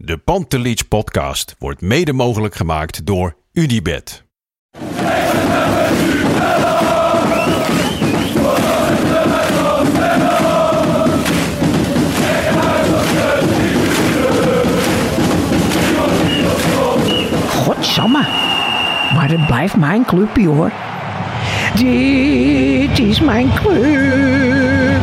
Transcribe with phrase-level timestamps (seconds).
[0.00, 4.24] De Pantelich podcast wordt mede mogelijk gemaakt door UdiBet.
[17.48, 18.20] Godsamme.
[19.14, 20.72] Maar het blijft mijn clubje hoor.
[21.74, 25.00] Dit is mijn club.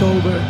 [0.00, 0.40] Oktober,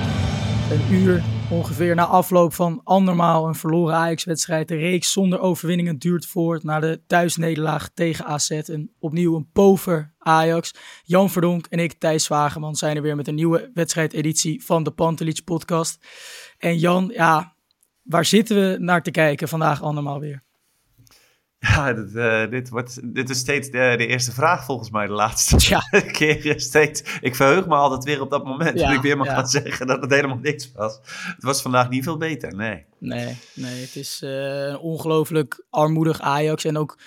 [0.70, 4.68] een uur ongeveer na afloop van andermaal een verloren Ajax-wedstrijd.
[4.68, 8.50] De reeks zonder overwinningen duurt voort naar de thuisnederlaag tegen AZ.
[8.50, 10.74] En opnieuw een pover Ajax.
[11.04, 14.90] Jan Verdonk en ik, Thijs Wageman, zijn er weer met een nieuwe wedstrijdeditie van de
[14.90, 16.06] Pantelich podcast.
[16.58, 17.54] En Jan, ja,
[18.02, 20.47] waar zitten we naar te kijken vandaag andermaal weer?
[21.74, 25.12] Ja, dit, eh, dit, wordt, dit is steeds de, de, eerste vraag volgens mij de
[25.12, 26.00] laatste Ja.
[26.00, 26.60] keer.
[26.60, 29.34] Steeds, ik verheug me altijd weer op dat moment Ja, dat ik weer mag ja.
[29.34, 30.98] gaan zeggen dat het helemaal niks was.
[31.34, 32.84] Het was vandaag niet veel beter, nee.
[32.98, 34.30] Nee, nee, het is eh,
[34.66, 36.64] een ongelooflijk armoedig Ajax.
[36.64, 36.98] En ook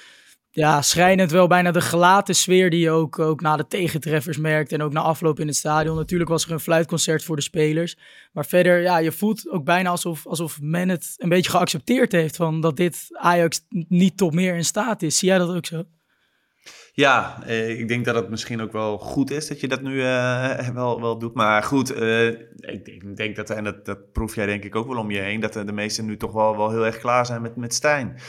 [0.54, 4.72] ja, schrijnend wel bijna de gelaten sfeer die je ook, ook na de tegentreffers merkt.
[4.72, 5.96] En ook na afloop in het stadion.
[5.96, 7.98] Natuurlijk was er een fluitconcert voor de spelers.
[8.32, 12.36] Maar verder, ja, je voelt ook bijna alsof, alsof men het een beetje geaccepteerd heeft.
[12.36, 15.18] Van dat dit Ajax niet tot meer in staat is.
[15.18, 15.84] Zie jij dat ook zo?
[16.94, 20.02] Ja, eh, ik denk dat het misschien ook wel goed is dat je dat nu
[20.02, 21.34] eh, wel, wel doet.
[21.34, 24.76] Maar goed, eh, ik, denk- ik denk dat, en dat, dat proef jij denk ik
[24.76, 27.26] ook wel om je heen, dat de meesten nu toch wel, wel heel erg klaar
[27.26, 28.20] zijn met, met Stijn.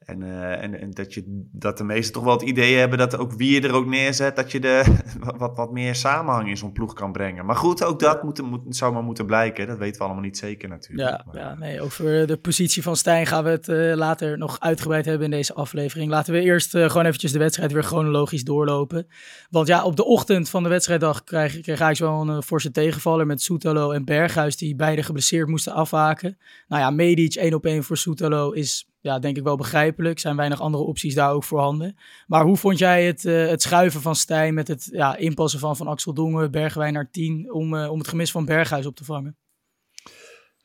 [0.00, 3.18] En, eh, en, en dat, je, dat de meesten toch wel het idee hebben dat
[3.18, 4.96] ook wie je er ook neerzet, dat je de,
[5.38, 7.46] wat, wat meer samenhang in zo'n ploeg kan brengen.
[7.46, 9.66] Maar goed, ook dat moet, moet, zou maar moeten blijken.
[9.66, 11.08] Dat weten we allemaal niet zeker natuurlijk.
[11.08, 14.60] Ja, Maar- ja, nee, over de positie van Stijn gaan we het eh, later nog
[14.60, 16.10] uitgebreid hebben in deze aflevering.
[16.10, 19.06] Laten we eerst eh, gewoon eventjes de wedstrijd weer chronologisch doorlopen.
[19.50, 23.26] Want ja, op de ochtend van de wedstrijddag kreeg, kreeg Ajax wel een forse tegenvaller
[23.26, 26.38] met Soetalo en Berghuis, die beide geblesseerd moesten afhaken.
[26.68, 30.18] Nou ja, Medic één op één voor Soetalo is ja, denk ik wel begrijpelijk.
[30.18, 31.96] Zijn weinig andere opties daar ook voorhanden.
[32.26, 35.76] Maar hoe vond jij het, eh, het schuiven van Stijn met het ja, inpassen van,
[35.76, 39.04] van Axel Dongen, Bergwijn naar 10, om, eh, om het gemis van Berghuis op te
[39.04, 39.36] vangen?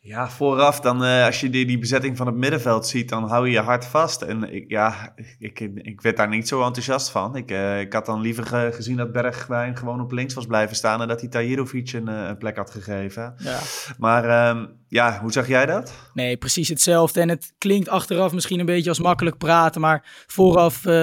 [0.08, 3.46] Ja, vooraf dan eh, als je die, die bezetting van het middenveld ziet, dan hou
[3.46, 4.22] je je hart vast.
[4.22, 7.36] En ik, ja, ik, ik werd daar niet zo enthousiast van.
[7.36, 10.76] Ik, eh, ik had dan liever ge- gezien dat Bergwijn gewoon op links was blijven
[10.76, 13.34] staan en dat hij Tahirovic een, eh, een plek had gegeven.
[13.38, 13.60] Ja.
[13.98, 15.94] Maar ehm, ja, hoe zag jij dat?
[16.14, 17.22] Nee, precies hetzelfde.
[17.22, 19.82] En het klinkt achteraf misschien een beetje als makkelijk praten.
[19.82, 20.94] Maar vooraf eh,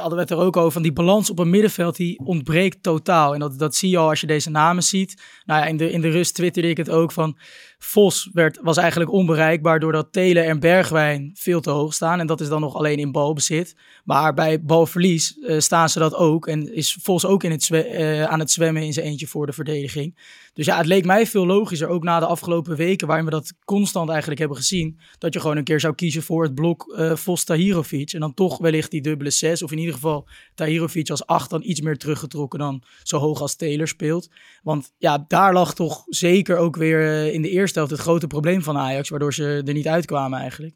[0.00, 0.72] hadden we het er ook over.
[0.72, 3.34] Van die balans op een middenveld die ontbreekt totaal.
[3.34, 5.22] En dat, dat zie je al als je deze namen ziet.
[5.44, 7.38] Nou ja, in de, in de rust twitterde ik het ook van.
[7.82, 12.20] Vos werd, was eigenlijk onbereikbaar doordat Telen en Bergwijn veel te hoog staan.
[12.20, 13.76] En dat is dan nog alleen in balbezit.
[14.04, 16.46] Maar bij balverlies eh, staan ze dat ook.
[16.46, 19.52] En is Vos ook in het eh, aan het zwemmen in zijn eentje voor de
[19.52, 20.16] verdediging.
[20.52, 23.52] Dus ja, het leek mij veel logischer, ook na de afgelopen weken, waarin we dat
[23.64, 27.16] constant eigenlijk hebben gezien, dat je gewoon een keer zou kiezen voor het blok eh
[27.16, 28.12] Vos Tahirovic.
[28.12, 31.62] En dan toch wellicht die dubbele 6, of in ieder geval Tahirovic als 8 dan
[31.64, 34.28] iets meer teruggetrokken dan zo hoog als Taylor speelt.
[34.62, 38.26] Want ja, daar lag toch zeker ook weer eh, in de eerste helft het grote
[38.26, 40.74] probleem van Ajax, waardoor ze er niet uitkwamen eigenlijk.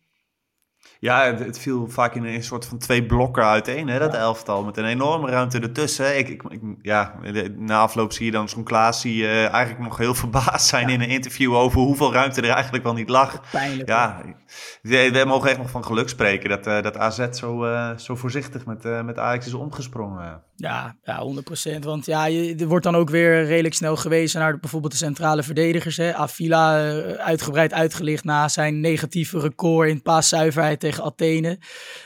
[1.04, 4.64] Ja, het, het viel vaak in een soort van twee blokken uiteen, hè, dat elftal.
[4.64, 6.18] Met een enorme ruimte ertussen.
[6.18, 7.14] Ik, ik, ik- ja,
[7.56, 11.00] na afloop zie je dan zo'n Klaas die eh, eigenlijk nog heel verbaasd zijn in
[11.00, 13.40] een interview over hoeveel ruimte er eigenlijk wel niet lag.
[13.50, 13.88] Pijnlijk.
[13.88, 14.20] Ja,
[14.82, 18.14] we, we mogen echt nog van geluk spreken dat, eh, dat AZ zo, eh, zo
[18.16, 20.42] voorzichtig met, met Ajax is omgesprongen.
[20.56, 21.26] Ja, ja
[21.76, 21.78] 100%.
[21.78, 25.42] Want ja, je, er wordt dan ook weer redelijk snel gewezen naar bijvoorbeeld de centrale
[25.42, 25.96] verdedigers.
[25.96, 26.14] Hè.
[26.14, 31.58] Avila eh, uitgebreid uitgelicht na zijn negatieve record in paaszuiverheid tegen Athene.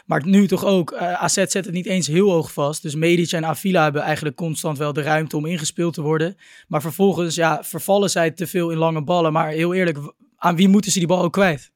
[0.07, 2.83] Maar nu toch ook, eh, AZ zet het niet eens heel hoog vast.
[2.83, 6.37] Dus Medic en Avila hebben eigenlijk constant wel de ruimte om ingespeeld te worden.
[6.69, 9.33] Maar vervolgens ja, vervallen zij te veel in lange ballen.
[9.33, 9.99] Maar heel eerlijk,
[10.37, 11.71] aan wie moeten ze die bal ook kwijt?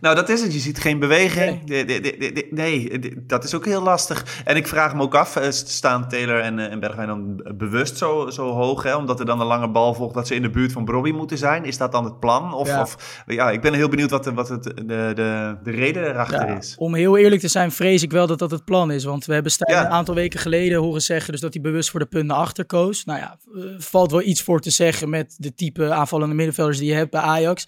[0.00, 0.52] Nou, dat is het.
[0.52, 1.64] Je ziet geen beweging.
[1.64, 4.42] De- de- de- de- Nee, dat is ook heel lastig.
[4.44, 7.96] En ik vraag me ook af, eh, staan Taylor en, eh, en Bergwijn dan bewust
[7.98, 8.82] zo, zo hoog?
[8.82, 8.96] Hè?
[8.96, 11.38] Omdat er dan een lange bal volgt dat ze in de buurt van Brobby moeten
[11.38, 11.64] zijn?
[11.64, 12.54] Is dat dan het plan?
[12.54, 12.80] Of Ja.
[12.80, 14.72] of, ja ik ben heel benieuwd wat, de, wat het, de,
[15.14, 16.74] de, de reden erachter Ja, is.
[16.78, 19.04] om heel eerlijk te zijn, vrees ik wel dat dat het plan is.
[19.04, 19.84] Want we hebben Stijn Ja.
[19.84, 22.64] een aantal weken geleden horen zeggen dus dat hij bewust voor de punt naar achter
[22.64, 23.04] koos.
[23.04, 26.88] Nou ja, eh, valt wel iets voor te zeggen met de type aanvallende middenvelders die
[26.88, 27.66] je hebt bij Ajax.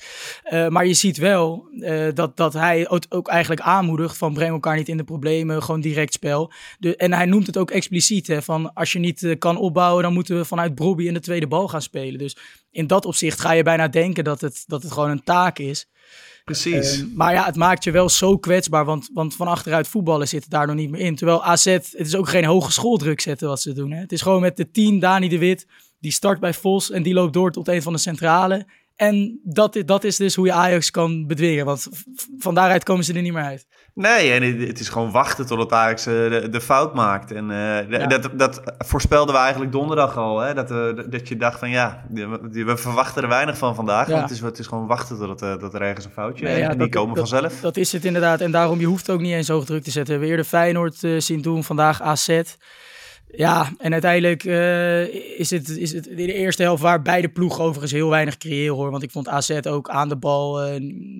[0.68, 1.68] Maar je ziet wel
[2.14, 5.80] dat, dat hij ook, ook eigenlijk aanmoedigt van breng elkaar niet in de problemen, gewoon
[5.80, 6.52] direct spel.
[6.78, 10.02] De, en hij noemt het ook expliciet, hè, van als je niet eh, kan opbouwen,
[10.02, 12.18] dan moeten we vanuit Brobby in de tweede bal gaan spelen.
[12.18, 12.36] Dus
[12.70, 15.88] in dat opzicht ga je bijna denken dat het, dat het gewoon een taak is.
[16.44, 16.98] Precies.
[16.98, 20.42] Uh, maar ja, het maakt je wel zo kwetsbaar, want, want van achteruit voetballen zit
[20.42, 21.16] het daar nog niet meer in.
[21.16, 23.90] Terwijl AZ, het is ook geen hoge schooldruk zetten wat ze doen.
[23.90, 24.00] Hè?
[24.00, 25.66] Het is gewoon met de 10, Dani de Wit,
[26.00, 28.66] die start bij Vos en die loopt door tot een van de centrale.
[28.96, 31.88] En dat, dat is dus hoe je Ajax kan bedwingen, want
[32.38, 33.66] van daaruit komen ze er niet meer uit.
[33.94, 37.32] Nee, en het is gewoon wachten totdat Ajax de, de fout maakt.
[37.32, 38.06] En uh, ja.
[38.06, 40.38] dat, dat voorspelden we eigenlijk donderdag al.
[40.38, 40.54] Hè?
[40.54, 42.04] Dat, uh, dat je dacht van ja,
[42.50, 44.08] we verwachten er weinig van vandaag.
[44.08, 44.20] Ja.
[44.20, 46.68] Het is, het is gewoon wachten totdat uh, dat er ergens een foutje nee, en
[46.68, 47.60] die dat, komen dat, vanzelf.
[47.60, 48.40] Dat is het inderdaad.
[48.40, 50.20] En daarom, je hoeft ook niet eens hoog druk te zetten.
[50.20, 52.40] We eerder Feyenoord zien doen, vandaag AZ.
[53.36, 57.92] Ja, en uiteindelijk uh, is, het, is het de eerste helft waar beide ploegen overigens
[57.92, 58.90] heel weinig creëren hoor.
[58.90, 60.74] Want ik vond AZ ook aan de bal uh,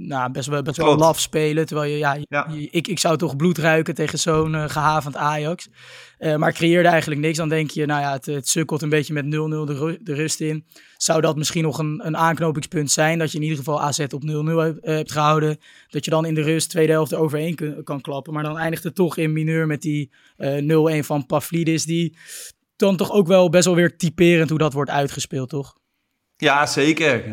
[0.09, 1.67] nou, best, wel, best wel laf spelen.
[1.67, 2.49] Terwijl je, ja, ja.
[2.51, 5.69] Je, ik, ik zou toch bloed ruiken tegen zo'n uh, gehavend Ajax.
[6.37, 7.37] maar creëerde eigenlijk niks.
[7.37, 10.15] Dan denk je, nou ja, het, het sukkelt een beetje met 0-0 de, ru de,
[10.15, 10.65] rust in.
[10.97, 13.19] Zou dat misschien nog een, een aanknopingspunt zijn?
[13.19, 15.59] Dat je in ieder geval AZ op 0-0 hebt gehouden.
[15.89, 18.33] Dat je dan in de rust tweede helft eroverheen kan, kan klappen.
[18.33, 20.11] Maar dan eindigt het toch in mineur met die
[20.43, 20.45] 0-1
[20.99, 21.85] van Pavlidis.
[21.85, 22.04] Die
[22.77, 25.75] dan toch ook wel best wel weer typerend hoe dat wordt uitgespeeld, toch?
[26.37, 27.25] Ja, zeker.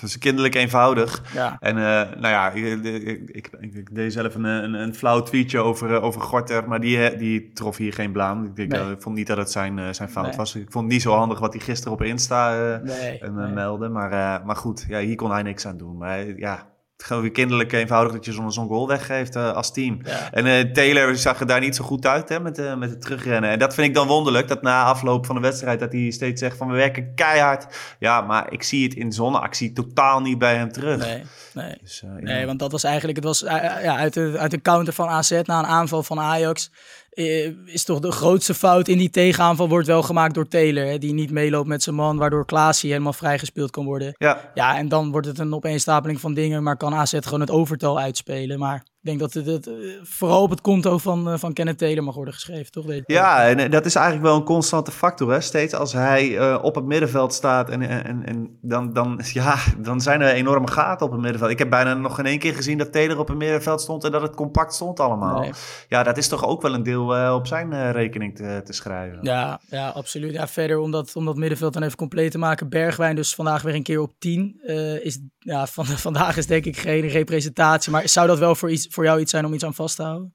[0.00, 1.22] Dat is kinderlijk eenvoudig.
[1.34, 1.56] Ja.
[1.60, 5.58] En uh, nou ja, ik, ik, ik, ik, deed zelf een, een, een flauw tweetje
[5.58, 8.44] over, uh, over Gorter, maar die, die trof hier geen blaam.
[8.44, 8.80] Ik, denk, Nee.
[8.80, 10.36] uh, ik vond niet dat het zijn, zijn fout Nee.
[10.36, 10.54] was.
[10.54, 13.88] Ik vond het niet zo handig wat hij gisteren op Insta Nee, meldde.
[13.88, 15.96] Maar, maar goed, ja, hier kon hij niks aan doen.
[15.96, 16.71] Maar ja,
[17.02, 20.00] gewoon weer kinderlijk eenvoudig dat je zo'n zo'n goal weggeeft uh, als team.
[20.04, 20.32] Ja.
[20.32, 23.00] En uh, Taylor zag er daar niet zo goed uit hè, met, uh, met het
[23.00, 23.50] terugrennen.
[23.50, 25.80] En dat vind ik dan wonderlijk, dat na afloop van de wedstrijd...
[25.80, 27.66] dat hij steeds zegt van we werken keihard.
[27.98, 30.98] Ja, maar ik zie het in zo'n actie totaal niet bij hem terug.
[30.98, 31.22] Nee,
[31.54, 31.78] nee.
[31.82, 32.08] Dus, ja.
[32.20, 35.30] Nee, want dat was eigenlijk, het was ja, uit, de, uit de counter van AZ
[35.30, 36.70] na een aanval van Ajax.
[37.14, 40.84] Uh, is toch de grootste fout in die tegenaanval wordt wel gemaakt door Taylor.
[40.84, 44.14] Hè, die niet meeloopt met zijn man, waardoor Klaasie helemaal vrijgespeeld kan worden.
[44.18, 44.50] Ja.
[44.54, 47.98] ja, en dan wordt het een opeenstapeling van dingen, maar kan AZ gewoon het overtal
[47.98, 48.58] uitspelen.
[48.58, 52.14] Maar denk dat het, uh, vooral op het konto van, uh, van Kenneth Taylor mag
[52.14, 52.86] worden geschreven, toch?
[52.86, 55.32] Deze ja, en dat is eigenlijk wel een constante factor.
[55.32, 55.40] Hè?
[55.40, 60.00] Steeds als hij uh, op het middenveld staat en, en, en dan, dan, ja, dan
[60.00, 61.50] zijn er enorme gaten op het middenveld.
[61.50, 64.10] Ik heb bijna nog geen één keer gezien dat Taylor op het middenveld stond en
[64.10, 65.40] dat het compact stond allemaal.
[65.40, 65.52] Nee.
[65.88, 68.72] Ja, dat is toch ook wel een deel uh, op zijn uh, rekening te, te,
[68.72, 69.18] schrijven.
[69.22, 70.32] Ja, ja absoluut.
[70.32, 72.68] Ja, verder om dat, om dat middenveld dan even compleet te maken.
[72.68, 74.60] Bergwijn dus vandaag weer een keer op 10.
[74.64, 77.92] Uh, is, ja, van, vandaag is denk ik geen representatie.
[77.92, 80.02] Maar zou dat wel voor, iets, voor jou iets zijn om iets aan vast te
[80.02, 80.34] houden?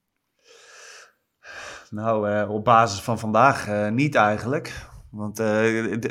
[1.90, 4.88] Nou, uh, op basis van vandaag uh, niet eigenlijk.
[5.12, 5.48] Want uh,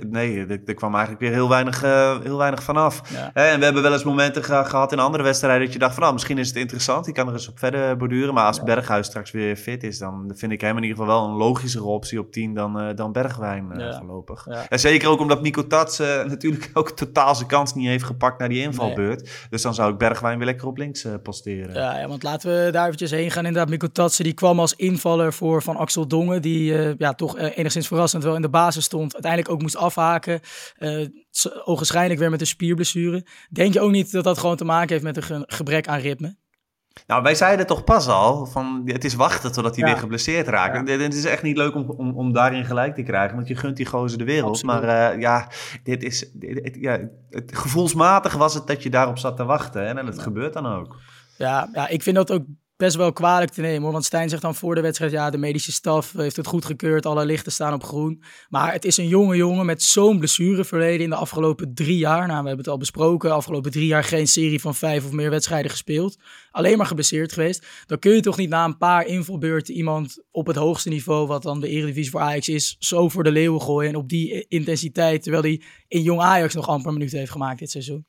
[0.07, 3.03] nee, er, er, kwam eigenlijk weer heel weinig, uh, heel weinig vanaf.
[3.13, 3.31] Ja.
[3.33, 6.03] En we hebben wel eens momenten ge gehad in andere wedstrijden dat je dacht van
[6.03, 7.05] nou, misschien is het interessant.
[7.05, 8.35] Die kan er eens op verder borduren.
[8.35, 8.65] Maar als ja.
[8.65, 11.85] Berghuis straks weer fit is, dan vind ik hem in ieder geval wel een logischere
[11.85, 13.99] optie op 10 dan, uh, dan Bergwijn ja.
[13.99, 14.47] voorlopig.
[14.47, 18.49] En zeker ook omdat Nico Tats natuurlijk ook totaal zijn kans niet heeft gepakt naar
[18.49, 19.23] die invalbeurt.
[19.23, 19.33] Nee.
[19.51, 21.75] Dus dan zou ik Bergwijn weer lekker op links eh, posteren.
[21.75, 23.47] Ja, ja, want laten we daar eventjes heen gaan.
[23.47, 26.43] Inderdaad, Nico Tatsen die kwam als invaller voor Van Axel Dongen.
[26.43, 29.13] Die eh, ja, toch enigszins verrassend wel in de basis stond.
[29.15, 30.41] Uiteindelijk ook moest afhaken.
[30.79, 31.07] Uh,
[31.65, 33.27] ogenschijnlijk weer met een spierblessure.
[33.51, 35.99] Denk je ook niet dat dat gewoon te maken heeft met een ge gebrek aan
[35.99, 36.37] ritme?
[37.07, 39.91] Nou, wij zeiden toch pas al van het is wachten totdat hij ja.
[39.91, 40.89] weer geblesseerd raakt.
[40.89, 40.99] Ja.
[40.99, 43.77] Het is echt niet leuk om, om, om daarin gelijk te krijgen, want je gunt
[43.77, 44.63] die gozer de wereld.
[44.63, 44.83] Absoluut.
[44.83, 45.51] Maar uh, ja,
[45.83, 47.01] dit is, dit, het, ja,
[47.31, 50.67] het, gevoelsmatig was het dat je daarop zat te wachten en, en het gebeurt dan
[50.67, 50.97] ook.
[51.37, 52.45] Ja, ja, ik vind dat ook
[52.77, 53.83] best wel kwalijk te nemen.
[53.83, 53.93] Hoor.
[53.93, 55.13] Want Stijn zegt dan voor de wedstrijd...
[55.13, 57.07] ja, de medische staf heeft het goedgekeurd.
[57.07, 58.23] Alle lichten staan op groen.
[58.49, 61.05] Maar het is een jonge jongen met zo'n blessureverleden...
[61.05, 62.27] in de afgelopen drie jaar.
[62.27, 63.33] Nou, we hebben het al besproken.
[63.33, 66.17] Afgelopen drie jaar geen serie van vijf of meer wedstrijden gespeeld.
[66.51, 67.67] Alleen maar geblesseerd geweest.
[67.87, 69.75] Dan kun je toch niet na een paar invalbeurten...
[69.75, 71.27] iemand op het hoogste niveau...
[71.27, 72.77] wat dan de Eredivisie voor Ajax is...
[72.79, 73.91] zo voor de leeuwen gooien.
[73.91, 75.23] En op die intensiteit...
[75.23, 78.07] terwijl hij in jong Ajax nog amper minuten heeft gemaakt dit seizoen.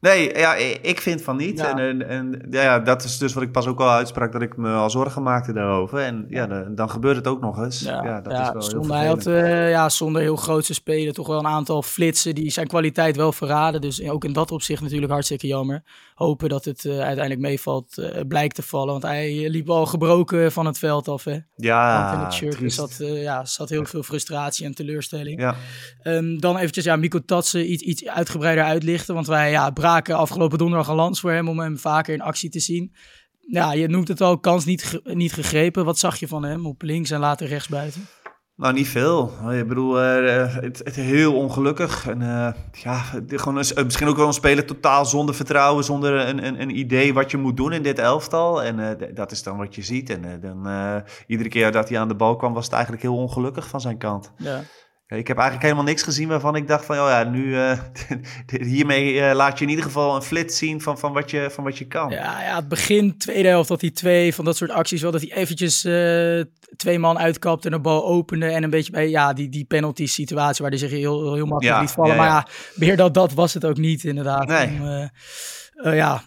[0.00, 1.58] Nee, ja, ik vind van niet.
[1.58, 1.78] Ja.
[1.78, 4.72] En, en, ja, dat is dus wat ik pas ook al uitsprak, dat ik me
[4.72, 5.98] al zorgen maakte daarover.
[5.98, 7.80] En ja, de, dan gebeurt het ook nog eens.
[7.80, 10.74] Ja, ja dat ja, is wel zonder, heel hij had, uh, ja, zonder heel grootse
[10.74, 13.80] spelen toch wel een aantal flitsen die zijn kwaliteit wel verraden.
[13.80, 15.82] Dus ook in dat opzicht natuurlijk hartstikke jammer.
[16.14, 18.90] Hopen dat het uh, uiteindelijk meevalt, uh, blijkt te vallen.
[18.90, 21.24] Want hij liep al gebroken van het veld af.
[21.24, 21.38] Hè?
[21.56, 25.40] Ja, in het shirt zat, ja, zat heel veel frustratie en teleurstelling.
[25.40, 25.54] Ja.
[26.02, 29.14] Um, dan eventjes ja, Mico Tatsen iets, iets uitgebreider uitlichten.
[29.14, 32.50] Want wij ja, braken afgelopen donderdag een lans voor hem om hem vaker in actie
[32.50, 32.94] te zien.
[33.40, 35.84] Ja, je noemt het al, kans niet, ge niet gegrepen.
[35.84, 38.06] Wat zag je van hem op links en later rechts buiten?
[38.56, 39.32] Nou, niet veel.
[39.52, 42.08] Ik bedoel, uh, het, het heel ongelukkig.
[42.08, 46.46] En uh, ja, gewoon een, misschien ook wel een speler totaal zonder vertrouwen, zonder een,
[46.46, 48.62] een, een idee wat je moet doen in dit elftal.
[48.62, 50.10] En uh, dat is dan wat je ziet.
[50.10, 50.68] En dan,
[51.26, 53.98] iedere keer dat hij aan de bal kwam, was het eigenlijk heel ongelukkig van zijn
[53.98, 54.32] kant.
[54.36, 54.62] Ja.
[55.18, 57.78] Ik heb eigenlijk helemaal niks gezien waarvan ik dacht van, oh ja, nu uh,
[58.46, 61.64] hiermee uh, laat je in ieder geval een flits zien van, van, wat, je, van
[61.64, 62.10] wat je kan.
[62.10, 65.20] Ja, ja, het begin, tweede helft, dat hij twee van dat soort acties wel, dat
[65.20, 66.44] hij eventjes uh,
[66.76, 70.06] twee man uitkapte en de bal opende en een beetje bij, ja, die, die penalty
[70.06, 72.14] situatie waar hij zich heel, heel makkelijk ja, liet vallen.
[72.14, 72.20] Ja, ja.
[72.22, 74.46] Maar ja, meer dat dat was het ook niet inderdaad.
[74.46, 74.66] Nee.
[74.66, 75.10] Om,
[75.82, 76.22] uh, ja,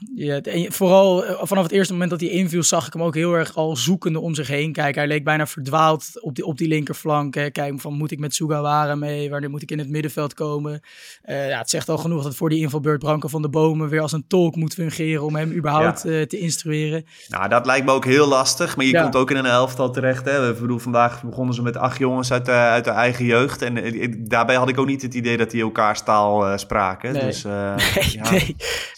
[0.70, 3.56] vooral uh, vanaf het eerste moment dat hij inviel, zag ik hem ook heel erg
[3.56, 5.00] al zoekende om zich heen kijken.
[5.02, 7.36] Hij leek bijna verdwaald op die, op die linkerflank.
[7.36, 7.50] Hè.
[7.50, 9.30] Kijken van, moet ik met Sugawara mee?
[9.30, 10.82] Wanneer moet ik in het middenveld komen?
[11.26, 14.02] Uh, ja, het zegt al genoeg dat voor die invalbeurt Branko van de Bomen weer
[14.02, 16.26] als een tolk moet fungeren om hem überhaupt ja.
[16.26, 17.06] te instrueren.
[17.28, 18.76] Nou, dat lijkt me ook heel lastig.
[18.76, 19.02] Maar je ja.
[19.02, 20.26] komt ook in een elftal terecht.
[20.26, 20.50] Hè.
[20.50, 23.62] Ik bedoel, vandaag begonnen ze met acht jongens uit de, uit de eigen jeugd.
[23.62, 27.14] En daarbij had ik ook niet het idee dat die elkaars taal spraken.
[27.14, 27.26] Nee.
[27.26, 28.32] Dus, nee, ja.
[28.32, 28.56] nee,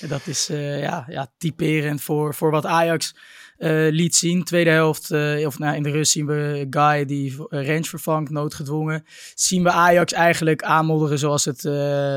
[0.08, 3.16] dat is uh, ja, ja, typerend voor, voor wat Ajax
[3.58, 4.44] uh, liet zien.
[4.44, 9.04] Tweede helft, uh, of nou, in de rust zien we Guy die range vervangt, noodgedwongen.
[9.36, 11.62] Zien we Ajax eigenlijk aanmodderen zoals het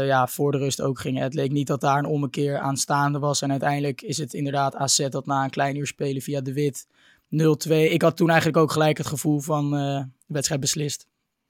[0.06, 1.18] ja, voor de rust ook ging.
[1.18, 3.42] Het leek niet dat daar een ommekeer aanstaande was.
[3.42, 6.87] En uiteindelijk is het inderdaad AZ dat na een klein uur spelen via de Wit
[7.66, 7.70] 0-2.
[7.70, 11.07] Ik had toen eigenlijk ook gelijk het gevoel van de wedstrijd beslist.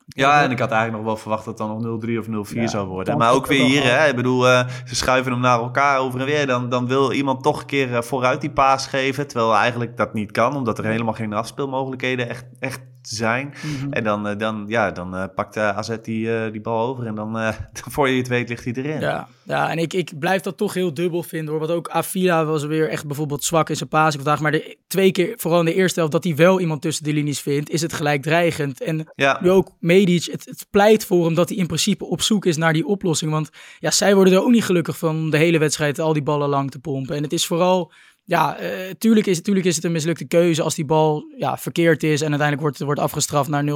[0.09, 2.55] Ja, en ik had eigenlijk nog wel verwacht dat het dan nog 0-3 of 0-4
[2.55, 3.19] ja, zou worden.
[3.19, 6.27] Maar ook weer hier, hè, ik bedoel, uh, ze schuiven hem naar elkaar over en
[6.27, 6.47] weer.
[6.47, 9.27] Dan, dan wil iemand toch een keer uh, vooruit die paas geven.
[9.27, 12.81] Terwijl eigenlijk dat niet kan, omdat er helemaal geen afspeelmogelijkheden echt, echt
[13.17, 13.55] zijn.
[13.63, 13.93] Mm -hmm.
[13.93, 17.15] En dan, uh, dan, ja, dan uh, pakt uh, AZ die, die bal over en
[17.21, 19.01] dan, voor je het weet ligt hij erin.
[19.01, 21.59] Ja, ja en ik, ik blijf dat toch heel dubbel vinden hoor.
[21.59, 24.41] Want ook Avila was weer echt bijvoorbeeld zwak in zijn passing vandaag.
[24.41, 27.13] Maar de twee keer, vooral in de eerste helft, dat hij wel iemand tussen de
[27.13, 28.81] linies vindt, is het gelijk dreigend.
[28.81, 29.39] En ja.
[29.43, 32.57] nu ook Medic, het, het pleit voor hem dat hij in principe op zoek is
[32.57, 33.31] naar die oplossing.
[33.31, 36.49] Want ja, zij worden er ook niet gelukkig van de hele wedstrijd al die ballen
[36.49, 37.17] lang te pompen.
[37.17, 37.93] En het is vooral
[38.29, 38.69] ja, uh,
[38.99, 42.29] tuurlijk, is, tuurlijk is het een mislukte keuze als die bal ja, verkeerd is en
[42.29, 43.67] uiteindelijk wordt, wordt afgestraft naar 0-2.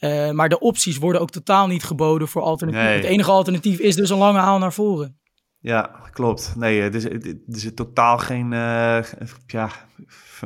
[0.00, 2.82] Uh, maar de opties worden ook totaal niet geboden voor alternatief.
[2.82, 2.96] Nee.
[2.96, 5.18] Het enige alternatief is dus een lange haal naar voren.
[5.66, 6.52] Ja, klopt.
[6.56, 8.98] Nee, er zit, er zit totaal geen, uh,
[9.46, 9.70] ja,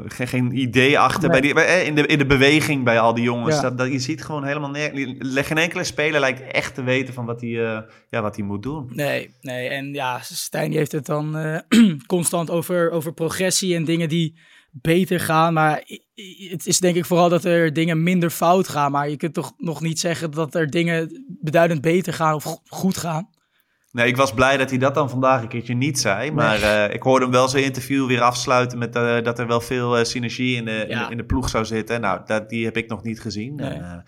[0.06, 1.40] geen, geen idee achter nee.
[1.40, 3.54] bij die, in, de, in de beweging bij al die jongens.
[3.54, 3.60] Ja.
[3.60, 5.16] Dat, dat, je ziet gewoon helemaal neer.
[5.44, 7.78] Geen enkele speler lijkt echt te weten van wat hij, uh,
[8.10, 8.90] ja, wat hij moet doen.
[8.92, 9.68] Nee, nee.
[9.68, 11.58] En ja, Stijn heeft het dan uh,
[12.06, 14.38] constant over, over progressie en dingen die
[14.72, 15.52] beter gaan.
[15.52, 15.82] Maar
[16.50, 18.92] het is denk ik vooral dat er dingen minder fout gaan.
[18.92, 22.96] Maar je kunt toch nog niet zeggen dat er dingen beduidend beter gaan of goed
[22.96, 23.28] gaan.
[23.92, 26.30] Nee, ik was blij dat hij dat dan vandaag een keertje niet zei.
[26.30, 26.88] Maar nee.
[26.88, 29.98] uh, ik hoorde hem wel zijn interview weer afsluiten met uh, dat er wel veel
[29.98, 31.00] uh, synergie in de, ja.
[31.00, 32.00] in, de, in de ploeg zou zitten.
[32.00, 33.54] Nou, dat, die heb ik nog niet gezien.
[33.54, 33.70] Nee.
[33.70, 34.04] En,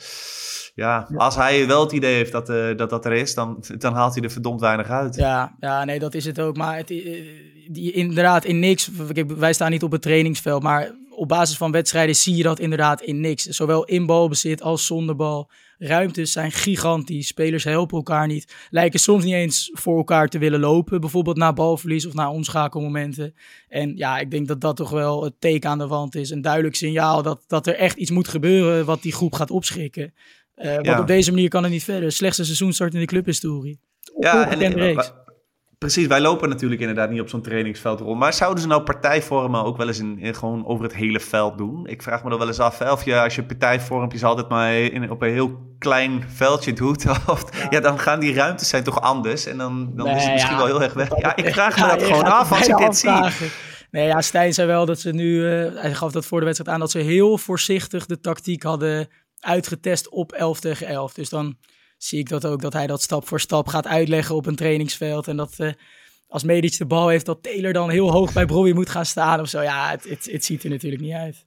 [0.75, 2.47] ja, als hij wel het idee heeft dat,
[2.77, 5.15] dat dat er is, dan, dan haalt hij er verdomd weinig uit.
[5.15, 6.57] Ja, ja nee, dat is het ook.
[6.57, 6.89] Maar het,
[7.69, 8.91] die, inderdaad in niks.
[9.27, 13.01] Wij staan niet op het trainingsveld, maar op basis van wedstrijden zie je dat inderdaad
[13.01, 13.45] in niks.
[13.45, 15.51] Zowel in balbezit als zonder bal.
[15.85, 17.27] Ruimtes zijn gigantisch.
[17.27, 18.55] Spelers helpen elkaar niet.
[18.71, 21.01] Lijken soms niet eens voor elkaar te willen lopen.
[21.01, 23.35] Bijvoorbeeld na balverlies of na omschakelmomenten.
[23.69, 26.31] En ja, ik denk dat dat toch wel het teken aan de wand is.
[26.31, 30.15] Een duidelijk signaal dat, dat er echt iets moet gebeuren wat die groep gaat opschrikken.
[30.57, 31.01] Uh, want ja.
[31.01, 32.13] op deze manier kan het niet verder.
[32.13, 33.81] Slechtste seizoenstart in de clubhistorie.
[34.19, 34.97] Ja, en, en,
[35.83, 38.19] Precies, wij lopen natuurlijk inderdaad niet op zo'n trainingsveld rond.
[38.19, 41.59] Maar zouden ze nou partijvormen ook wel eens in, in, gewoon over het hele veld
[41.59, 41.87] doen?
[41.87, 45.11] Ik vraag me dan wel eens af, of je als je partijvormpjes altijd maar in,
[45.11, 47.67] op een heel klein veldje doet, of, ja.
[47.71, 47.81] ja.
[47.81, 49.47] dan gaan die ruimtes zijn toch anders.
[49.47, 51.09] En dan, dan nee, is het misschien ja, wel heel erg weg.
[51.19, 53.51] Ja, ik vraag me dat gewoon af als ik dit zie.
[53.91, 56.75] Nee, ja, Stijn zei wel dat ze nu, uh, hij gaf dat voor de wedstrijd
[56.75, 59.09] aan, dat ze heel voorzichtig de tactiek hadden
[59.41, 61.15] uitgetest op 11 tegen 11.
[61.15, 61.57] Dus dan
[62.05, 65.29] zie ik dat ook, dat hij dat stap voor stap gaat uitleggen op een trainingsveld.
[65.29, 65.73] En dat uh,
[66.27, 69.41] als Medic de bal heeft, dat Taylor dan heel hoog bij Brobbey moet gaan staan
[69.41, 69.63] of zo.
[69.63, 71.47] Ja, het, het, het ziet er natuurlijk niet uit.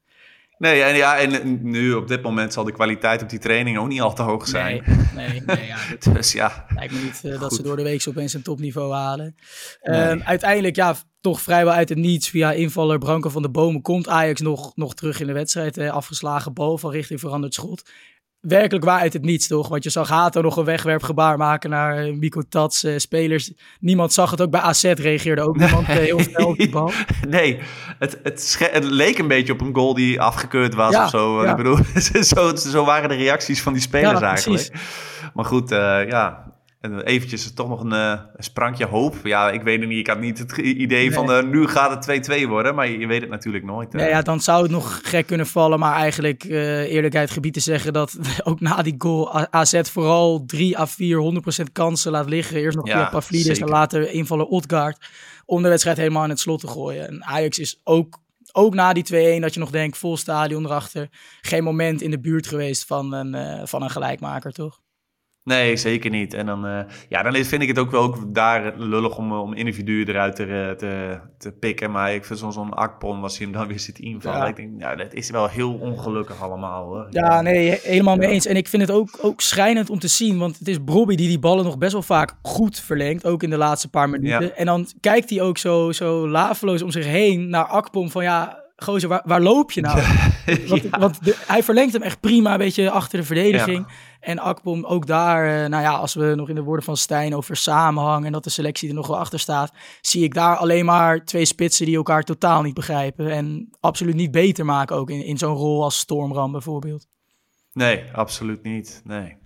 [0.58, 3.88] Nee, en, ja, en nu op dit moment zal de kwaliteit op die training ook
[3.88, 4.84] niet al te hoog zijn.
[5.16, 5.78] Nee, nee, nee ja,
[6.14, 6.66] dus ja.
[6.76, 9.36] Lijkt me niet uh, dat ze door de week opeens een topniveau halen.
[9.82, 10.10] Nee.
[10.10, 14.08] Um, uiteindelijk, ja, toch vrijwel uit het niets via invaller Branko van de Bomen komt
[14.08, 15.76] Ajax nog, nog terug in de wedstrijd.
[15.76, 17.84] Hè, afgeslagen bal van richting veranderd schot
[18.48, 19.68] werkelijk waar uit het niets, toch?
[19.68, 23.52] Want je zag Hato nog een wegwerpgebaar maken naar uh, Miko Tats, uh, spelers.
[23.80, 26.00] Niemand zag het, ook bij AZ reageerde ook niemand nee.
[26.00, 26.92] heel snel op die bal.
[27.28, 27.60] Nee,
[28.00, 31.44] het, het, het, leek een beetje op een goal die afgekeurd was ja, of zo.
[31.44, 31.50] Ja.
[31.50, 31.78] Ik bedoel,
[32.22, 34.72] zo, zo, waren de reacties van die spelers ja, eigenlijk.
[35.34, 36.46] Maar goed, uh, ja,
[36.86, 39.16] en eventjes toch nog een, uh, een, sprankje hoop.
[39.24, 40.00] Ja, ik weet het niet.
[40.00, 41.14] Ik had niet het idee nee.
[41.14, 42.76] van uh, nu gaat het 2-2 worden.
[42.76, 43.94] Maar je weet het natuurlijk nooit.
[43.94, 45.80] Nee, ja, dan zou het nog gek kunnen vallen.
[45.80, 50.80] Maar eigenlijk uh, eerlijkheid gebied te zeggen dat ook na die goal AZ vooral 3
[50.80, 52.58] à 4 100% kansen laat liggen.
[52.58, 55.06] Eerst nog ja, Pavlidis en later invaller Odgaard.
[55.46, 57.08] Om de wedstrijd helemaal in het slot te gooien.
[57.08, 61.10] En Ajax is ook ook na die 2-1 dat je nog denkt, vol stadion erachter.
[61.42, 64.80] Geen moment in de buurt geweest van een, van een gelijkmaker, toch?
[65.46, 66.34] Nee, zeker niet.
[66.34, 69.54] En dan, uh, ja, dan vind ik het ook wel ook daar lullig om, om
[69.54, 71.92] individuen eruit te, te, te pikken.
[71.92, 74.40] Maar ik vind zo'n zo'n Akpon was hij hem dan weer zit invallen.
[74.40, 74.48] Ja.
[74.48, 76.86] Ik denk, nou, dat is wel heel ongelukkig allemaal.
[76.86, 77.08] Hoor.
[77.10, 78.46] Ja, nee, helemaal mee eens.
[78.46, 80.38] En ik vind het ook, ook schrijnend om te zien.
[80.38, 83.26] Want het is Bobby die die ballen nog best wel vaak goed verlengt.
[83.26, 84.58] Ook in de laatste paar minuten.
[84.58, 88.64] En dan kijkt hij ook zo, zo laveloos om zich heen naar Akpom van ja
[88.76, 90.02] gozer, waar, waar loop je nou?
[90.68, 93.88] want, want hij verlengt hem echt prima, een beetje achter de verdediging.
[94.26, 97.36] En Akpom ook daar, uh, nou ja, als we nog in de woorden van Stijn
[97.36, 100.86] over samenhang en dat de selectie er nog wel achter staat, zie ik daar alleen
[100.86, 103.32] maar twee spitsen die elkaar totaal niet begrijpen.
[103.32, 107.08] En absoluut niet beter maken ook in, in zo'n rol als Stormram bijvoorbeeld.
[107.74, 109.02] Nee, absoluut niet.
[109.04, 109.38] Nee.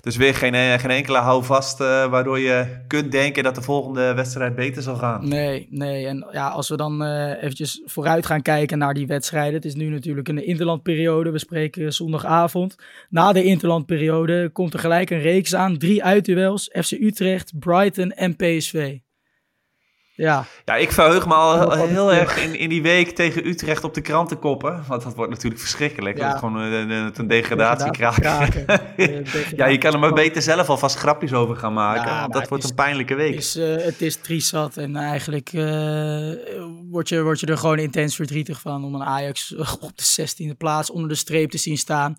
[0.00, 4.14] Dus weer geen, eh, geen enkele houvast uh, waardoor je kunt denken dat de volgende
[4.14, 5.28] wedstrijd beter zal gaan.
[5.28, 6.06] Nee, nee.
[6.06, 9.54] En ja, als we dan uh, eventjes vooruit gaan kijken naar die wedstrijden.
[9.54, 11.30] Het is nu natuurlijk een interlandperiode.
[11.30, 12.76] We spreken zondagavond.
[13.08, 15.78] Na de interlandperiode komt er gelijk een reeks aan.
[15.78, 16.70] Drie uitduels.
[16.82, 18.98] FC Utrecht, Brighton en PSV.
[20.20, 20.44] Ja.
[20.64, 24.00] ja, ik verheug me al heel erg in, in die week tegen Utrecht op de
[24.00, 24.84] kranten koppen.
[24.88, 26.18] Want dat wordt natuurlijk verschrikkelijk.
[26.18, 26.30] Ja.
[26.30, 28.64] Dat gewoon een, een degradatie kraken.
[29.56, 32.10] ja, je kan er maar beter zelf alvast grapjes over gaan maken.
[32.10, 33.34] Ja, dat wordt een pijnlijke week.
[33.34, 36.32] Het is, uh, het is triesat en eigenlijk uh,
[36.90, 40.56] word, je, word je er gewoon intens verdrietig van om een Ajax op de 16e
[40.56, 42.16] plaats onder de streep te zien staan.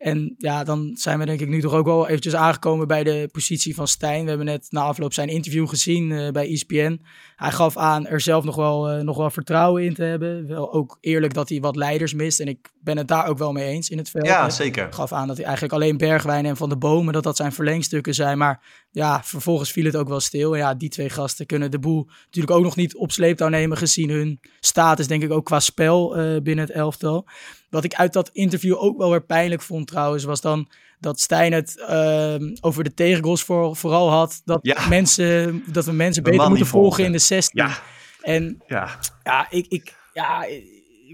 [0.00, 3.28] En ja, dan zijn we denk ik nu toch ook wel eventjes aangekomen bij de
[3.32, 4.22] positie van Stijn.
[4.22, 7.00] We hebben net na afloop zijn interview gezien uh, bij ESPN.
[7.36, 10.46] Hij gaf aan er zelf nog wel, uh, nog wel vertrouwen in te hebben.
[10.46, 12.40] Wel ook eerlijk dat hij wat leiders mist.
[12.40, 14.26] En ik ben het daar ook wel mee eens in het veld.
[14.26, 14.82] Ja, zeker.
[14.82, 17.52] Hij gaf aan dat hij eigenlijk alleen Bergwijn en Van de Bomen, dat dat zijn
[17.52, 18.38] verlengstukken zijn.
[18.38, 20.52] Maar ja, vervolgens viel het ook wel stil.
[20.52, 23.76] En ja, die twee gasten kunnen de boel natuurlijk ook nog niet op sleeptouw nemen,
[23.76, 27.26] gezien hun status, denk ik, ook qua spel uh, binnen het elftal.
[27.70, 30.68] Wat ik uit dat interview ook wel weer pijnlijk vond trouwens, was dan
[31.00, 34.40] dat Stijn het uh, over de tegengoals voor, vooral had.
[34.44, 34.88] Dat, ja.
[34.88, 37.64] mensen, dat we mensen beter moeten volgen in de 16.
[37.64, 37.78] Ja.
[38.20, 40.46] En ja, ja ik, ik, ja,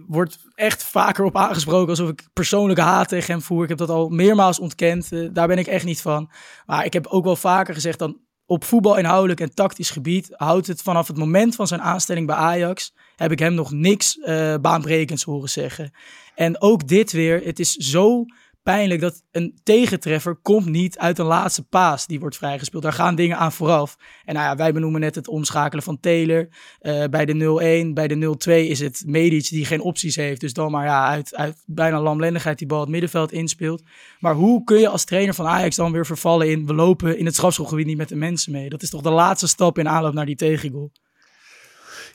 [0.06, 3.62] word echt vaker op aangesproken alsof ik persoonlijke haat tegen hem voer.
[3.62, 5.12] Ik heb dat al meermaals ontkend.
[5.12, 6.30] Uh, daar ben ik echt niet van.
[6.66, 8.16] Maar ik heb ook wel vaker gezegd dan
[8.46, 12.36] op voetbal inhoudelijk en tactisch gebied houdt het vanaf het moment van zijn aanstelling bij
[12.36, 15.92] Ajax heb ik hem nog niks uh, baanbrekends horen zeggen.
[16.34, 18.24] En ook dit weer, het is zo
[18.66, 22.82] pijnlijk dat een tegentreffer komt niet uit een laatste paas die wordt vrijgespeeld.
[22.82, 23.96] Daar gaan dingen aan vooraf.
[24.24, 26.48] En nou ja, wij benoemen net het omschakelen van Taylor.
[26.80, 30.40] Uh, bij de 0-1, bij de 0-2 is het Medic die geen opties heeft.
[30.40, 33.82] Dus dan maar ja, uit, uit bijna lamlendigheid die bal het middenveld inspeelt.
[34.18, 36.66] Maar hoe kun je als trainer van Ajax dan weer vervallen in...
[36.66, 38.68] we lopen in het strafschopgebied niet met de mensen mee.
[38.68, 40.90] Dat is toch de laatste stap in aanloop naar die tegengoal.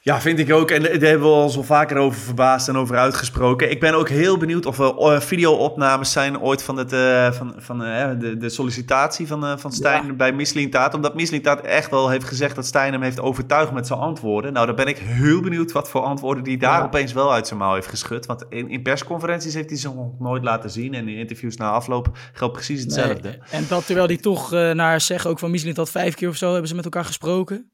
[0.04, 0.72] Ja, vind ik ook.
[0.72, 3.72] En daar hebben we al zo vaker over verbaasd en over uitgesproken.
[3.72, 7.54] Ik ben ook heel benieuwd of er uh, video-opnames zijn ooit van, het, uh, van,
[7.58, 10.14] van uh, de, de sollicitatie van, uh, van Stijn ja.
[10.14, 10.94] bij Mislintaat.
[10.94, 14.54] Omdat Mislintaat echt wel heeft gezegd dat Stijn hem heeft overtuigd met zijn antwoorden.
[14.54, 16.86] Nou, dan ben ik heel benieuwd wat voor antwoorden die daar ja.
[16.86, 18.26] opeens wel uit zijn mouw heeft geschud.
[18.26, 20.94] Want in, in persconferenties heeft hij ze nog nooit laten zien.
[20.94, 23.30] En in interviews na afloop geldt precies hetzelfde.
[23.30, 23.40] Nee.
[23.52, 26.68] En dat terwijl hij toch naar zeggen ook van Mislintaat vijf keer of zo hebben
[26.68, 27.72] ze met elkaar gesproken.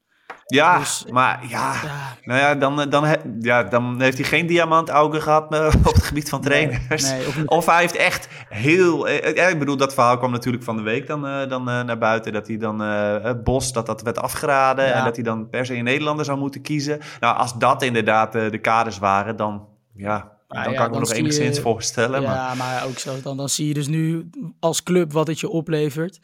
[0.54, 5.22] Ja, dus, maar ja, ja, nou ja, dan, dan, ja, dan heeft hij geen diamantaugen
[5.22, 5.44] gehad
[5.86, 7.10] op het gebied van trainers.
[7.10, 10.76] Nee, nee, of hij heeft echt heel, eh, ik bedoel, dat verhaal kwam natuurlijk van
[10.76, 14.86] de week dan, dan naar buiten, dat hij dan uh, Bos, dat dat werd afgeraden
[14.86, 14.92] ja.
[14.92, 16.98] en dat hij dan per se een Nederlander zou moeten kiezen.
[17.20, 21.12] Nou, als dat inderdaad de kaders waren, dan ja, dan ja, kan ik me nog
[21.12, 22.22] enigszins je, voorstellen.
[22.22, 24.30] Ja, maar, maar ook zo, dan, dan zie je dus nu
[24.60, 26.18] als club wat het je oplevert.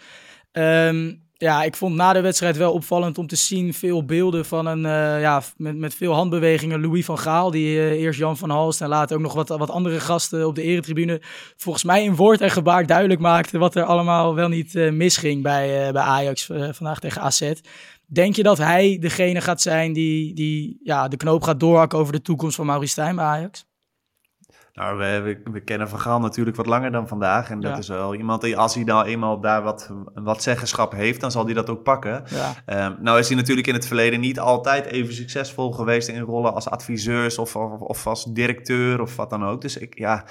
[0.52, 4.66] Um, ja, ik vond na de wedstrijd wel opvallend om te zien veel beelden van
[4.66, 6.80] een, uh, ja, met, met veel handbewegingen.
[6.80, 9.70] Louis van Gaal, die uh, eerst Jan van Halst en later ook nog wat, wat
[9.70, 11.22] andere gasten op de eretribune.
[11.56, 15.42] Volgens mij in woord en gebaar duidelijk maakte wat er allemaal wel niet uh, misging
[15.42, 17.52] bij, bij Ajax vandaag tegen AZ.
[18.06, 22.12] Denk je dat hij degene gaat zijn die, die ja, de knoop gaat doorhakken over
[22.12, 23.66] de toekomst van Maurice Stijn bij Ajax?
[24.74, 27.50] Nou, we, we, kennen Van Gaal natuurlijk wat langer dan vandaag.
[27.50, 27.78] En dat ja.
[27.78, 31.44] is wel iemand die, als hij nou eenmaal daar wat, wat zeggenschap heeft, dan zal
[31.44, 32.24] hij dat ook pakken.
[32.30, 32.86] Ja.
[32.86, 36.54] Um, nou is hij natuurlijk in het verleden niet altijd even succesvol geweest in rollen
[36.54, 39.60] als adviseurs of, of, of, als directeur of wat dan ook.
[39.60, 40.24] Dus ik, ja,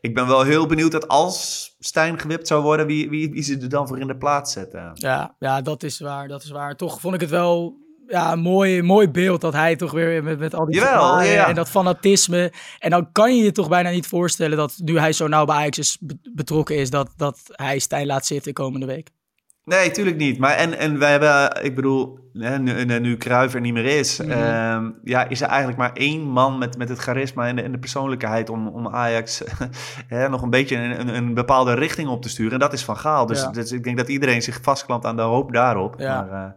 [0.00, 3.58] ik ben wel heel benieuwd dat als Stijn gewipt zou worden, wie, wie, wie ze
[3.58, 4.90] er dan voor in de plaats zetten.
[4.94, 6.76] Ja, ja, dat is waar, dat is waar.
[6.76, 7.76] Toch vond ik het wel
[8.10, 11.48] ja, mooi, mooi beeld dat hij toch weer met, met al die Jawel, ja, ja.
[11.48, 12.52] en dat fanatisme.
[12.78, 15.56] En dan kan je je toch bijna niet voorstellen dat nu hij zo nauw bij
[15.56, 15.98] Ajax is
[16.34, 19.08] betrokken is, dat, dat hij Stijn laat zitten komende week.
[19.64, 20.38] Nee, tuurlijk niet.
[20.38, 24.30] Maar en, en wij hebben, ik bedoel, nu, nu Cruijff er niet meer is, Mhm.
[24.30, 27.72] ehm, ja, is er eigenlijk maar één man met, met het charisma en de, en
[27.72, 29.42] de persoonlijkheid om, om Ajax
[30.08, 32.52] hè, nog een beetje een, een, een bepaalde richting op te sturen.
[32.52, 33.26] En dat is Van Gaal.
[33.26, 33.50] Dus, Ja.
[33.50, 35.94] dus ik denk dat iedereen zich vastklampt aan de hoop daarop.
[35.98, 36.22] Ja.
[36.30, 36.50] Maar eh,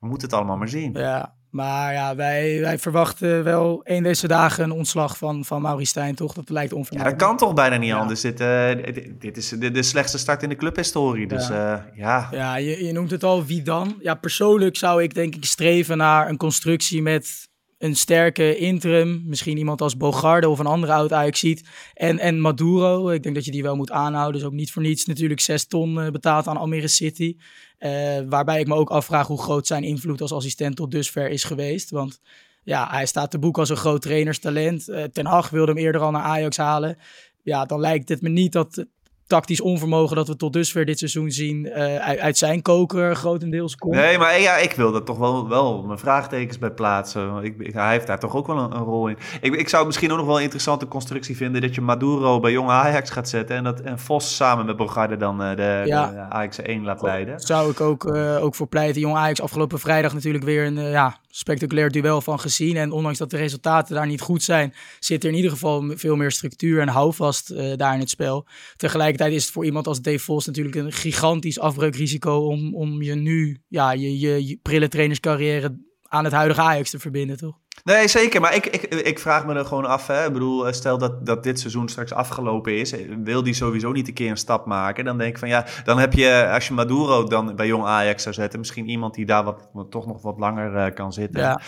[0.00, 0.92] we moeten het allemaal maar zien.
[0.92, 5.90] Ja, maar ja, wij, wij verwachten wel één deze dagen een ontslag van, van Maurice
[5.90, 6.32] Stijn, toch?
[6.34, 7.20] Dat lijkt Ja, onvermijdelijk.
[7.20, 7.96] dat kan toch bijna niet Ja.
[7.98, 8.20] anders.
[8.20, 11.26] Dit, eh, dit, dit is de, de slechtste start in de clubhistorie.
[11.26, 12.28] Dus ja, ja.
[12.30, 13.94] Ja, je, je noemt het al, wie dan?
[14.00, 19.22] Ja, persoonlijk zou ik denk ik streven naar een constructie met een sterke interim.
[19.26, 21.68] Misschien iemand als Bogarde of een andere oud Ajaxiet.
[21.94, 24.40] En, en Maduro, ik denk dat je die wel moet aanhouden.
[24.40, 27.36] Dus ook niet voor niets natuurlijk 6 ton eh, betaald aan Almere City.
[27.80, 31.44] Eh, waarbij ik me ook afvraag hoe groot zijn invloed als assistent tot dusver is
[31.44, 31.90] geweest.
[31.90, 32.20] Want
[32.64, 34.88] ja, hij staat te boek als een groot trainerstalent.
[34.88, 36.98] Eh, Ten Hag wilde hem eerder al naar Ajax halen.
[37.42, 38.86] Ja, dan lijkt het me niet dat
[39.30, 43.76] tactisch onvermogen dat we tot dusver dit seizoen zien eh, uit, uit zijn koker grotendeels
[43.76, 43.94] komt.
[43.94, 47.44] Nee, maar ja, ik wil er toch wel, wel mijn vraagtekens bij plaatsen.
[47.44, 49.16] Ik, ik- hij heeft daar toch ook wel een, een rol in.
[49.40, 51.60] Ik, ik zou misschien ook nog wel een interessante constructie vinden...
[51.60, 53.56] dat je Maduro bij jonge Ajax gaat zetten...
[53.56, 56.10] en dat en Vos samen met Bogarde dan eh, de, Ja.
[56.10, 57.40] de Ajax 1 laat leiden.
[57.40, 59.00] Zou ik ook, eh, ook voor pleiten.
[59.00, 62.76] Jong Ajax afgelopen vrijdag natuurlijk weer een ja, spectaculair duel van gezien.
[62.76, 66.16] En ondanks dat de resultaten daar niet goed zijn, zit er in ieder geval veel
[66.16, 68.46] meer structuur en houvast eh, daar in het spel.
[68.76, 73.14] Tegelijkertijd is het voor iemand als Dave Vos natuurlijk een gigantisch afbreukrisico om, om je
[73.14, 77.59] nu, ja, je, je, je prille trainerscarrière aan het huidige Ajax te verbinden, toch?
[77.84, 78.40] Nee, zeker.
[78.40, 80.06] Maar ik, ik, ik vraag me er gewoon af.
[80.06, 80.26] Hè.
[80.26, 82.92] Ik bedoel, eh, stel dat, dat dit seizoen straks afgelopen is.
[82.92, 85.04] eh, Wil die sowieso niet een keer een stap maken?
[85.04, 88.22] Dan denk ik van ja, dan heb je, als je Maduro dan bij jong Ajax
[88.22, 91.40] zou zetten, misschien iemand die daar wat, toch nog wat langer eh, kan zitten.
[91.40, 91.60] Ja.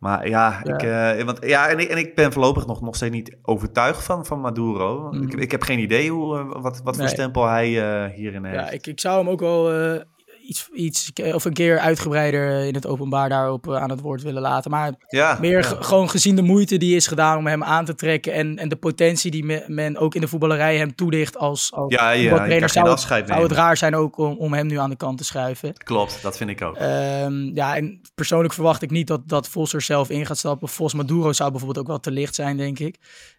[0.00, 0.74] Maar ja, Ja.
[0.74, 0.82] Ik,
[1.18, 4.26] eh, want, ja en, ik, en ik ben voorlopig nog, nog steeds niet overtuigd van,
[4.26, 5.08] van Maduro.
[5.12, 5.22] Mm.
[5.22, 7.66] Ik, ik heb geen idee hoe, eh, wat, wat voor stempel hij
[8.04, 8.56] eh, hierin heeft.
[8.64, 10.00] Ja, ik, ik zou hem ook wel eh,
[10.46, 14.42] iets, iets of een keer uitgebreider in het openbaar daarop eh, aan het woord willen
[14.42, 14.70] laten.
[14.70, 15.76] Maar Ja, meer ja.
[15.80, 18.76] gewoon gezien de moeite die is gedaan om hem aan te trekken en, en de
[18.76, 22.68] potentie die me- men ook in de voetballerij hem toedicht als, als Ja, ja, geen
[22.68, 25.24] zou, het, zou het raar zijn ook om, om hem nu aan de kant te
[25.24, 25.72] schuiven.
[25.72, 26.76] Klopt, dat vind ik ook.
[26.76, 30.68] Ehm, ja, en persoonlijk verwacht ik niet dat, dat Vos er zelf in gaat stappen.
[30.68, 32.96] Vos Maduro zou bijvoorbeeld ook wel te licht zijn, denk ik.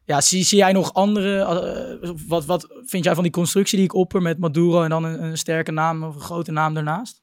[0.08, 1.40] Ja, zie, zie jij nog andere...
[2.02, 5.04] eh, wat, wat vind jij van die constructie die ik opper met Maduro en dan
[5.04, 7.22] een, een sterke naam of een grote naam daarnaast?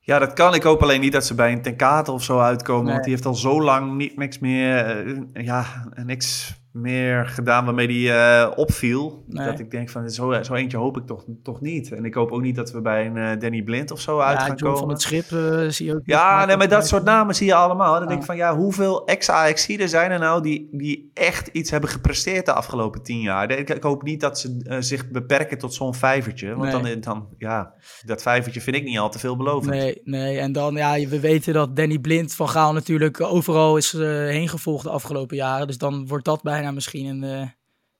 [0.00, 0.54] Ja, dat kan.
[0.54, 2.84] Ik hoop alleen niet dat ze bij een Tenkate of zo uitkomen.
[2.84, 2.92] Nee.
[2.92, 8.06] Want die heeft al zo lang niet, niks meer, eh, ja, niks meer gedaan waarmee
[8.06, 9.24] hij eh, opviel.
[9.26, 9.46] Nee.
[9.46, 11.92] Dat ik denk van, zo, zo eentje hoop ik toch, toch niet.
[11.92, 14.38] En ik hoop ook niet dat we bij een eh, Danny Blind of zo uit
[14.38, 14.94] ja, gaan John van komen.
[14.94, 16.00] het Schip eh, zie je ook.
[16.04, 17.98] Ja, nee, maar dat soort namen zie je allemaal.
[17.98, 21.90] Dan denk ik van, ja, hoeveel ex-Ajaxiden zijn er nou die, die echt iets hebben
[21.90, 23.50] gepresteerd de afgelopen tien jaar?
[23.50, 26.54] Ik, ik hoop niet dat ze zich beperken tot zo'n vijvertje.
[26.54, 26.98] Want Nee.
[26.98, 29.74] dan, dan, ja, dat vijvertje vind ik niet al te veelbelovend.
[29.74, 33.92] Nee, nee, en dan, ja, we weten dat Danny Blind van Gaal natuurlijk overal is
[33.92, 35.66] heen gevolgd de afgelopen jaren.
[35.66, 37.48] Dus dan wordt dat bijna misschien een, eh,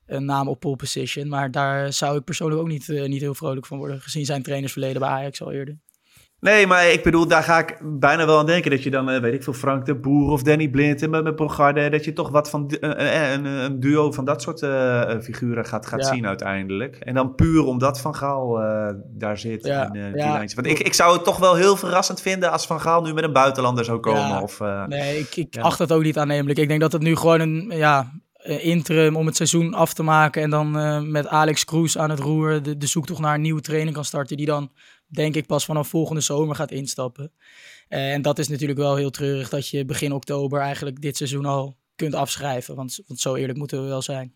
[0.07, 1.29] een naam op pole position.
[1.29, 4.43] Maar daar zou ik persoonlijk ook niet, eh, niet heel vrolijk van worden, gezien zijn
[4.43, 5.79] trainersverleden bij Ajax al eerder.
[6.41, 8.71] Nee, maar ik bedoel, daar ga ik bijna wel aan denken.
[8.71, 11.25] Dat je dan, eh, weet ik veel, Frank de Boer of Danny Blind en met,
[11.25, 11.89] met Bogarde...
[11.89, 14.59] dat je toch wat van een, een duo van dat soort
[15.25, 16.07] figuren gaat, gaat Ja.
[16.15, 16.97] zien uiteindelijk.
[16.97, 18.53] En dan puur omdat Van Gaal
[19.09, 19.67] daar zit.
[19.67, 20.33] Ja, in, die ja.
[20.33, 20.55] lijntjes.
[20.55, 22.51] Want ik, ik zou het toch wel heel verrassend vinden...
[22.51, 24.43] als Van Gaal nu met een buitenlander zou komen.
[24.43, 26.59] Of, Nee, ik, ik acht dat ook niet aannemelijk.
[26.59, 28.13] Ik denk dat het nu gewoon een ja,
[28.59, 30.43] interim om het seizoen af te maken.
[30.43, 33.95] En dan eh, met Alex Kroes aan het roer de, zoektocht naar een nieuwe training
[33.95, 34.37] kan starten.
[34.37, 34.73] Die dan,
[35.07, 37.33] denk ik, pas vanaf volgende zomer gaat instappen.
[37.89, 41.45] Eh, en dat is natuurlijk wel heel treurig dat je begin oktober eigenlijk dit seizoen
[41.45, 42.75] al kunt afschrijven.
[42.75, 44.35] Want, want zo eerlijk moeten we wel zijn.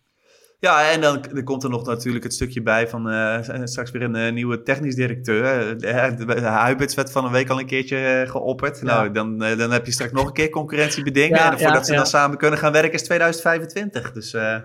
[0.64, 4.02] Ja, en dan, dan komt er nog natuurlijk het stukje bij van eh, straks weer
[4.02, 5.76] een eh, nieuwe technisch directeur.
[5.80, 8.78] Eh, Huibits werd van een week al een keertje geopperd.
[8.78, 8.84] Ja.
[8.84, 11.38] Nou, dan, dan heb je straks nog een keer concurrentie bedingen.
[11.38, 14.12] Ja, en voordat ja, ze dan samen kunnen gaan werken is 2025.
[14.12, 14.64] Dus ja.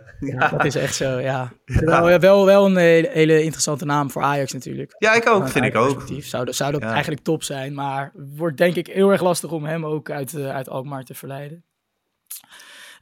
[0.52, 1.52] Dat is echt zo, ja.
[1.66, 4.96] Terwijl, ja, wel, wel een hele, hele interessante naam voor Ajax natuurlijk.
[4.98, 5.50] ja, ik ook.
[5.50, 6.04] Vind ik ook.
[6.20, 7.74] Zou, dat- zou dat eigenlijk top zijn.
[7.74, 11.64] Maar wordt denk ik heel erg lastig om hem ook uit, uit Alkmaar te verleiden.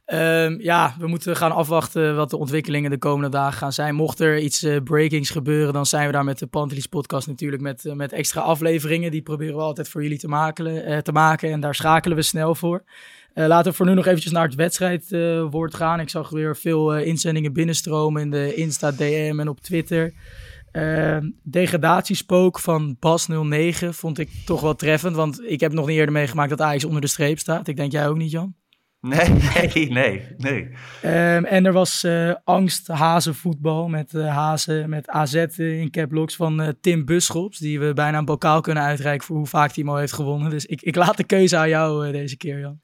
[0.08, 3.94] Ehm, ja, we moeten gaan afwachten wat de ontwikkelingen de komende dagen gaan zijn.
[3.94, 7.62] Mocht er iets eh, breakings gebeuren, dan zijn we daar met de Pantelis podcast natuurlijk
[7.62, 9.10] met, eh, met extra afleveringen.
[9.10, 12.22] Die proberen we altijd voor jullie te maken, eh, te maken en daar schakelen we
[12.22, 12.84] snel voor.
[13.34, 16.00] Laten we voor nu nog eventjes naar het wedstrijdwoord gaan.
[16.00, 20.14] Ik zag weer veel inzendingen binnenstromen in de Insta, DM en op Twitter.
[20.72, 25.16] Eh, degradatiespook van Bas09 vond ik toch wel treffend.
[25.16, 27.68] Want ik heb nog niet eerder meegemaakt dat Ajax onder de streep staat.
[27.68, 28.54] Ik denk jij ook niet, Jan?
[29.00, 30.70] Nee, nee, nee, nee.
[31.02, 36.60] Ehm, en er was uh, angst hazenvoetbal met uh, hazen, met AZ in caplocks van
[36.60, 37.58] uh, Tim Buschops.
[37.58, 40.50] Die we bijna een bokaal kunnen uitreiken voor hoe vaak hij hem al heeft gewonnen.
[40.50, 42.80] Dus ik, ik laat de keuze aan jou deze keer, Jan.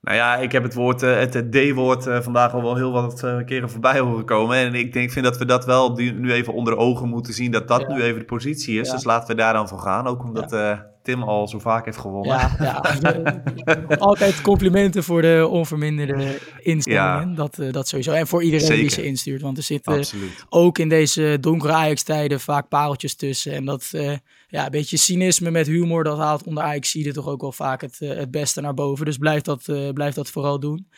[0.00, 3.98] Nou ja, ik heb het woord, het D-woord vandaag al wel heel wat keren voorbij
[3.98, 4.56] horen komen.
[4.56, 7.68] En ik denk, vind dat we dat wel nu even onder ogen moeten zien, dat
[7.68, 7.94] dat ja.
[7.94, 8.86] nu even de positie is.
[8.86, 8.94] Ja.
[8.94, 10.06] Dus laten we daar dan voor gaan.
[10.06, 10.91] Ook omdat ja.
[11.02, 12.36] Tim al zo vaak heeft gewonnen.
[12.36, 13.42] Ja, ja.
[13.98, 17.34] altijd complimenten voor de onverminderde instellingen.
[17.34, 18.12] Dat, uh, dat sowieso.
[18.12, 18.82] En voor iedereen Zeker.
[18.82, 19.42] die ze instuurt.
[19.42, 20.44] Want er zitten Absoluut.
[20.48, 23.52] ook in deze donkere Ajax-tijden vaak pareltjes tussen.
[23.52, 24.16] En dat uh,
[24.48, 27.80] ja, een beetje cynisme met humor, dat haalt onder ajax er toch ook wel vaak
[27.80, 29.04] het, uh, het beste naar boven.
[29.04, 29.62] Dus blijf dat,
[29.94, 30.88] blijf dat vooral doen.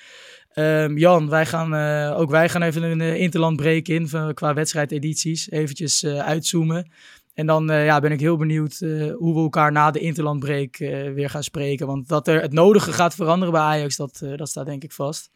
[0.54, 1.74] Um, Jan, wij gaan,
[2.14, 5.50] ook wij gaan even een interland break in van, qua wedstrijdedities.
[5.50, 6.90] Eventjes uitzoomen.
[7.34, 10.78] En dan uh, ja, ben ik heel benieuwd uh, hoe we elkaar na de interlandbreek
[10.78, 11.86] uh, weer gaan spreken.
[11.86, 15.32] Want dat er het nodige gaat veranderen bij Ajax, dat, dat staat denk ik vast.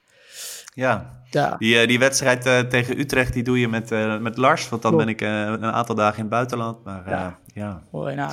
[0.75, 1.57] Ja, ja.
[1.59, 4.69] Die, die wedstrijd tegen Utrecht die doe je met, met Lars.
[4.69, 5.07] Want dan Klopt.
[5.07, 5.21] ben ik
[5.61, 6.85] een aantal dagen in het buitenland.
[6.85, 7.39] Maar ja.
[7.55, 7.83] ja.
[7.91, 8.33] Hoi, nou,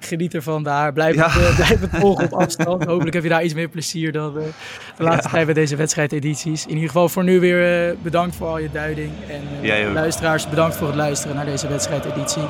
[0.00, 0.92] geniet ervan daar.
[0.92, 1.30] Blijf, ja.
[1.30, 2.84] het, blijf het volgen op afstand.
[2.84, 6.66] Hopelijk heb je daar iets meer plezier dan de laatste tijd bij deze wedstrijdedities.
[6.66, 9.12] In ieder geval voor nu weer bedankt voor al je duiding.
[9.28, 12.44] En luisteraars, bedankt voor het luisteren naar deze wedstrijdeditie.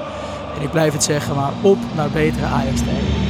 [0.61, 3.29] Ik blijf het zeggen, maar op naar betere Ajax-tijden.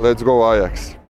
[0.00, 0.98] Let's go Ajax.